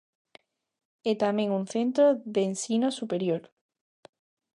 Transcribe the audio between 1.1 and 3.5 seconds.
É tamén un centro de ensino superior.